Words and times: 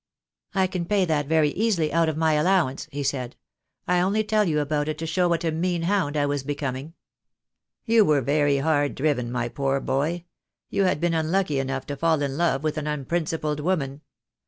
"I 0.55 0.65
can 0.65 0.85
pay 0.85 1.05
that 1.05 1.27
very 1.27 1.49
easily 1.49 1.93
out 1.93 2.09
of 2.09 2.17
my 2.17 2.33
allowance," 2.33 2.85
he 2.85 3.01
2,2 3.03 3.11
THE 3.11 3.11
DAY 3.11 3.17
WILL 3.17 3.23
COME. 3.23 3.29
said, 3.29 3.35
"I 3.87 3.99
only 4.01 4.23
tell 4.23 4.43
you 4.49 4.59
about 4.59 4.87
it 4.87 4.97
to 4.97 5.05
show 5.05 5.29
what 5.29 5.43
a 5.43 5.51
mean 5.51 5.83
hound 5.83 6.17
I 6.17 6.25
was 6.25 6.41
becoming." 6.41 6.95
"You 7.85 8.03
were 8.03 8.21
very 8.21 8.57
hard 8.57 8.95
driven, 8.95 9.31
my 9.31 9.47
poor 9.47 9.79
boy. 9.79 10.23
You 10.71 10.85
had 10.85 10.99
been 10.99 11.13
unlucky 11.13 11.59
enough 11.59 11.85
to 11.85 11.95
fall 11.95 12.23
in 12.23 12.35
love 12.35 12.63
with 12.63 12.79
an 12.79 12.87
unprincipled 12.87 13.59
woman. 13.59 14.01